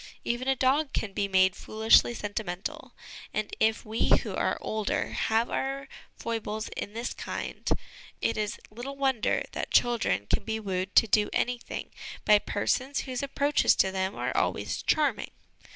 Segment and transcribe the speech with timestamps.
[0.25, 2.93] Even a dog can be made foolishly 1 88 HOME EDUCATION sentimental;
[3.35, 7.69] and, if \ve who are older have our foibles in this kind,
[8.19, 11.91] it is little wonder that children can be wooed to do anything
[12.25, 15.29] by persons whose approaches to them are always charming.